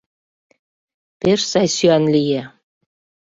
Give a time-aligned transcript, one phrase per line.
[1.19, 2.41] Пеш сай сӱан лие.